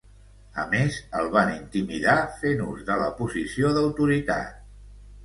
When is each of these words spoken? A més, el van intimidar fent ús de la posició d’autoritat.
A 0.61 0.63
més, 0.69 0.95
el 1.19 1.27
van 1.35 1.51
intimidar 1.55 2.15
fent 2.45 2.63
ús 2.69 2.87
de 2.87 2.97
la 3.03 3.11
posició 3.21 3.75
d’autoritat. 3.77 4.57